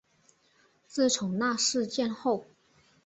[0.87, 2.47] 自从那事件后